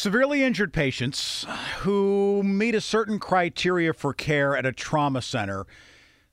[0.00, 1.44] Severely injured patients
[1.78, 5.66] who meet a certain criteria for care at a trauma center.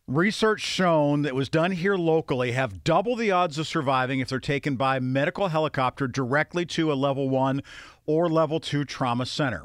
[0.05, 4.39] Research shown that was done here locally have double the odds of surviving if they're
[4.39, 7.63] taken by medical helicopter directly to a level one
[8.05, 9.63] or level two trauma center,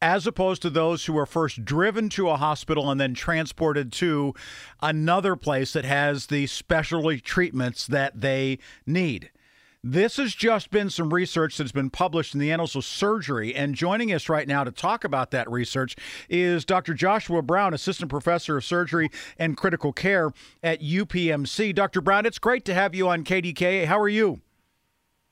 [0.00, 4.34] as opposed to those who are first driven to a hospital and then transported to
[4.80, 9.30] another place that has the specialty treatments that they need.
[9.84, 13.52] This has just been some research that's been published in the Annals of Surgery.
[13.52, 15.96] And joining us right now to talk about that research
[16.28, 16.94] is Dr.
[16.94, 20.30] Joshua Brown, Assistant Professor of Surgery and Critical Care
[20.62, 21.74] at UPMC.
[21.74, 22.00] Dr.
[22.00, 23.86] Brown, it's great to have you on KDKA.
[23.86, 24.40] How are you?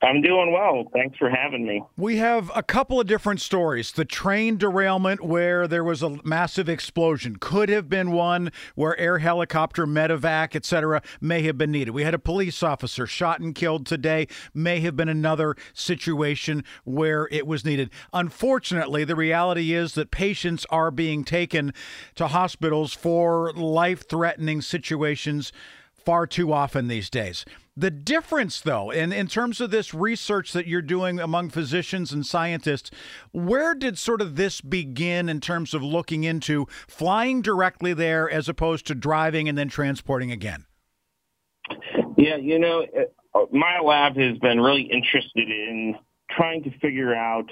[0.03, 0.85] I'm doing well.
[0.93, 1.83] Thanks for having me.
[1.95, 3.91] We have a couple of different stories.
[3.91, 9.19] The train derailment where there was a massive explosion could have been one where air
[9.19, 11.03] helicopter, medevac, etc.
[11.19, 11.91] may have been needed.
[11.91, 17.27] We had a police officer shot and killed today, may have been another situation where
[17.31, 17.91] it was needed.
[18.11, 21.73] Unfortunately, the reality is that patients are being taken
[22.15, 25.51] to hospitals for life-threatening situations
[25.93, 27.45] far too often these days.
[27.77, 32.25] The difference, though, in, in terms of this research that you're doing among physicians and
[32.25, 32.91] scientists,
[33.31, 38.49] where did sort of this begin in terms of looking into flying directly there as
[38.49, 40.65] opposed to driving and then transporting again?
[42.17, 42.85] Yeah, you know,
[43.33, 45.95] uh, my lab has been really interested in
[46.29, 47.49] trying to figure out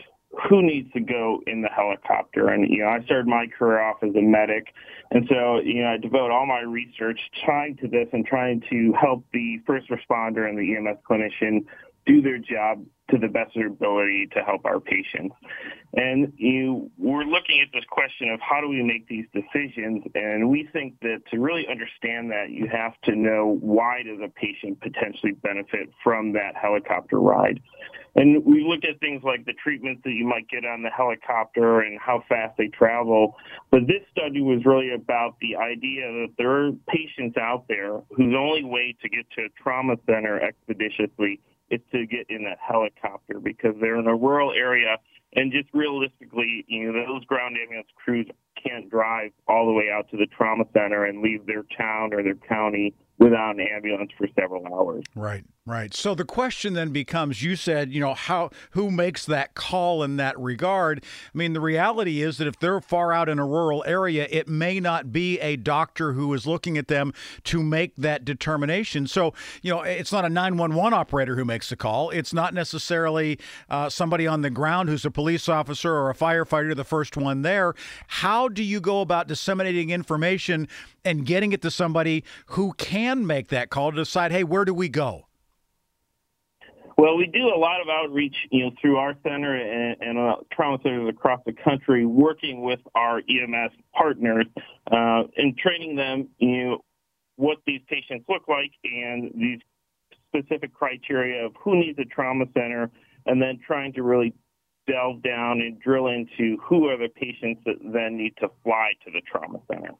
[0.47, 2.49] who needs to go in the helicopter.
[2.49, 4.73] And, you know, I started my career off as a medic.
[5.11, 8.93] And so, you know, I devote all my research trying to this and trying to
[8.99, 11.65] help the first responder and the EMS clinician
[12.05, 15.35] do their job to the best of their ability to help our patients.
[15.93, 20.49] And you, we're looking at this question of how do we make these decisions, and
[20.49, 24.79] we think that to really understand that, you have to know why does a patient
[24.81, 27.59] potentially benefit from that helicopter ride.
[28.19, 31.79] And we looked at things like the treatments that you might get on the helicopter
[31.79, 33.37] and how fast they travel.
[33.71, 38.35] But this study was really about the idea that there are patients out there whose
[38.37, 41.39] only way to get to a trauma center expeditiously
[41.71, 44.97] is to get in that helicopter because they're in a rural area
[45.35, 48.27] and just realistically, you know, those ground ambulance crews
[48.63, 52.23] can't drive all the way out to the trauma center and leave their town or
[52.23, 55.03] their county without an ambulance for several hours.
[55.13, 55.93] Right, right.
[55.93, 60.15] So the question then becomes you said, you know, how who makes that call in
[60.15, 61.03] that regard?
[61.03, 64.47] I mean, the reality is that if they're far out in a rural area, it
[64.47, 69.05] may not be a doctor who is looking at them to make that determination.
[69.05, 72.09] So, you know, it's not a 911 operator who makes the call.
[72.11, 73.37] It's not necessarily
[73.69, 77.41] uh, somebody on the ground who's a police officer or a firefighter, the first one
[77.41, 77.73] there.
[78.07, 80.67] How do you go about disseminating information
[81.05, 84.73] and getting it to somebody who can make that call to decide, hey, where do
[84.73, 85.25] we go?
[86.97, 90.35] Well, we do a lot of outreach, you know, through our center and, and uh,
[90.51, 94.47] trauma centers across the country, working with our EMS partners
[94.91, 96.83] uh, and training them, you know,
[97.37, 99.59] what these patients look like and these
[100.27, 102.91] specific criteria of who needs a trauma center,
[103.25, 104.33] and then trying to really
[104.89, 109.11] delve down and drill into who are the patients that then need to fly to
[109.11, 109.93] the trauma center.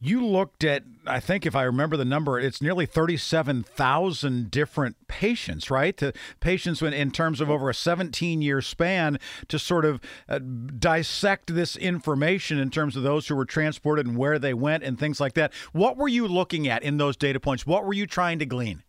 [0.00, 5.72] You looked at, I think, if I remember the number, it's nearly 37,000 different patients,
[5.72, 5.96] right?
[5.96, 10.38] To patients in, in terms of over a 17 year span to sort of uh,
[10.38, 15.00] dissect this information in terms of those who were transported and where they went and
[15.00, 15.52] things like that.
[15.72, 17.66] What were you looking at in those data points?
[17.66, 18.84] What were you trying to glean?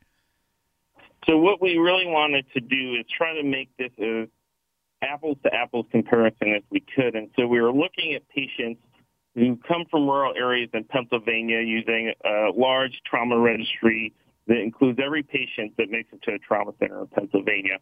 [1.25, 4.27] So, what we really wanted to do is try to make this as
[5.01, 7.15] apples to apples comparison as we could.
[7.15, 8.81] And so, we were looking at patients
[9.35, 14.13] who come from rural areas in Pennsylvania using a large trauma registry
[14.47, 17.77] that includes every patient that makes it to a trauma center in Pennsylvania.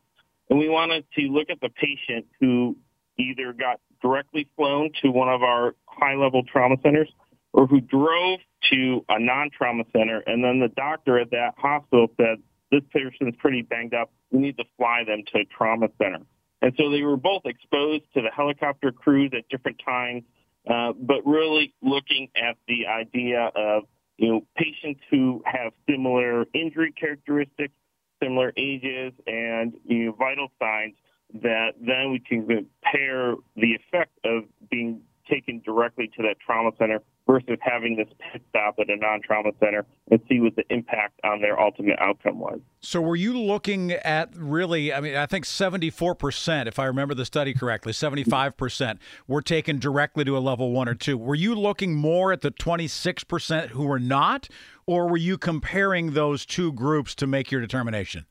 [0.49, 2.77] And we wanted to look at the patient who
[3.17, 7.09] either got directly flown to one of our high level trauma centers
[7.53, 8.39] or who drove
[8.71, 10.23] to a non trauma center.
[10.27, 12.37] And then the doctor at that hospital said,
[12.71, 14.11] this person's pretty banged up.
[14.31, 16.19] We need to fly them to a trauma center.
[16.61, 20.23] And so they were both exposed to the helicopter crews at different times
[20.69, 23.83] uh, but really looking at the idea of
[24.17, 27.73] you know patients who have similar injury characteristics,
[28.21, 30.95] similar ages, and you know, vital signs
[31.41, 37.01] that then we can compare the effect of being taken directly to that trauma center
[37.27, 41.41] versus having this pit stop at a non-trauma center and see what the impact on
[41.41, 42.59] their ultimate outcome was.
[42.79, 47.25] So were you looking at really, I mean, I think 74%, if I remember the
[47.25, 51.17] study correctly, 75% were taken directly to a level one or two.
[51.17, 54.47] Were you looking more at the 26% who were not,
[54.85, 58.25] or were you comparing those two groups to make your determination?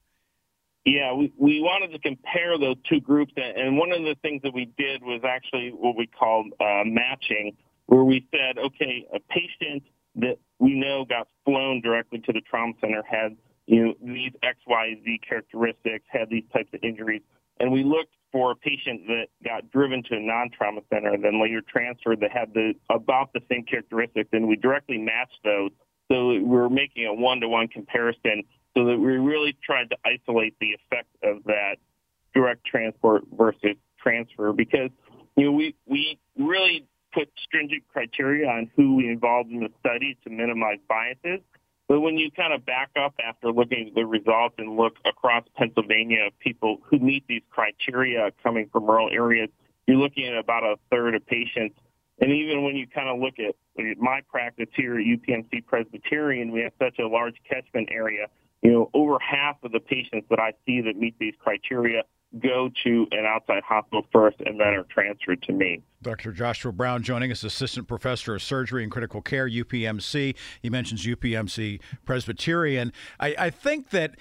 [0.86, 4.54] Yeah, we, we wanted to compare those two groups, and one of the things that
[4.54, 7.56] we did was actually what we called uh, matching,
[7.86, 9.82] where we said, okay, a patient
[10.14, 13.36] that we know got flown directly to the trauma center had
[13.66, 17.22] you know these X, Y, Z characteristics, had these types of injuries,
[17.58, 21.42] and we looked for a patient that got driven to a non-trauma center and then
[21.42, 25.70] later transferred that had the about the same characteristics, and we directly matched those.
[26.12, 28.44] So we were making a one-to-one comparison
[28.76, 31.76] so that we really tried to isolate the effect of that
[32.34, 34.90] direct transport versus transfer because
[35.36, 40.18] you know we we really put stringent criteria on who we involved in the study
[40.22, 41.40] to minimize biases.
[41.88, 45.44] But when you kind of back up after looking at the results and look across
[45.56, 49.48] Pennsylvania of people who meet these criteria coming from rural areas,
[49.86, 51.78] you're looking at about a third of patients.
[52.20, 53.54] And even when you kind of look at
[53.98, 58.26] my practice here at UPMC Presbyterian, we have such a large catchment area
[58.62, 62.02] you know, over half of the patients that I see that meet these criteria
[62.40, 65.82] go to an outside hospital first and then are transferred to me.
[66.02, 66.32] Dr.
[66.32, 70.36] Joshua Brown joining us, Assistant Professor of Surgery and Critical Care, UPMC.
[70.60, 72.92] He mentions UPMC Presbyterian.
[73.18, 74.16] I, I think that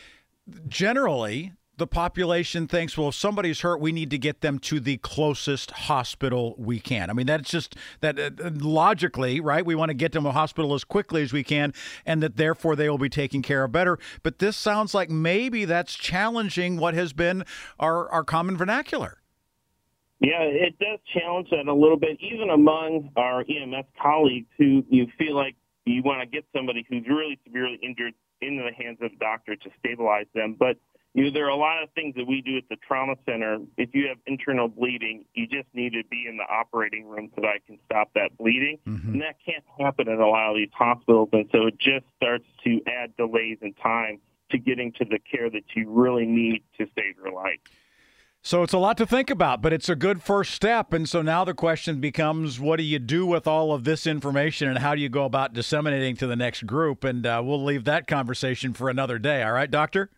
[0.67, 4.97] generally the population thinks, well, if somebody's hurt, we need to get them to the
[4.97, 7.09] closest hospital we can.
[7.09, 9.65] I mean, that's just that uh, logically, right?
[9.65, 11.73] We want to get them to a hospital as quickly as we can,
[12.05, 13.99] and that therefore they will be taken care of better.
[14.23, 17.43] But this sounds like maybe that's challenging what has been
[17.79, 19.21] our, our common vernacular.
[20.19, 25.07] Yeah, it does challenge that a little bit, even among our EMS colleagues who you
[25.17, 25.55] feel like
[25.85, 29.55] you want to get somebody who's really severely injured into the hands of a doctor
[29.55, 30.55] to stabilize them.
[30.57, 30.77] But
[31.15, 33.59] you know, there are a lot of things that we do at the trauma center.
[33.77, 37.41] If you have internal bleeding, you just need to be in the operating room so
[37.41, 38.79] that I can stop that bleeding.
[38.85, 39.13] Mm-hmm.
[39.13, 41.29] And that can't happen in a lot of these hospitals.
[41.31, 44.19] And so it just starts to add delays in time
[44.51, 47.59] to getting to the care that you really need to save your life.
[48.41, 50.91] So it's a lot to think about, but it's a good first step.
[50.91, 54.67] And so now the question becomes what do you do with all of this information
[54.67, 57.05] and how do you go about disseminating to the next group?
[57.05, 59.41] And uh, we'll leave that conversation for another day.
[59.41, 60.11] All right, Doctor?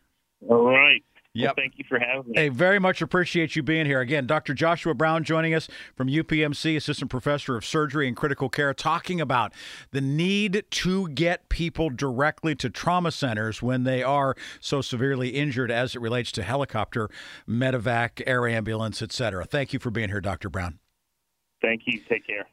[0.48, 1.04] All right.
[1.34, 1.48] Yep.
[1.50, 2.40] Well, thank you for having me.
[2.40, 4.00] Hey, very much appreciate you being here.
[4.00, 4.56] Again, Dr.
[4.56, 9.54] Joshua Brown joining us from UPMC, Assistant Professor of Surgery and Critical Care, talking about
[9.92, 15.70] the need to get people directly to trauma centers when they are so severely injured
[15.70, 17.08] as it relates to helicopter,
[17.48, 19.46] medevac, air ambulance, et cetera.
[19.46, 20.50] Thank you for being here, Dr.
[20.50, 20.80] Brown.
[21.62, 22.00] Thank you.
[22.10, 22.48] Take care.